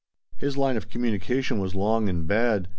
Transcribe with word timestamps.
His 0.35 0.57
line 0.57 0.77
of 0.77 0.89
communication 0.89 1.59
was 1.59 1.75
long 1.75 2.09
and 2.09 2.27
bad. 2.27 2.67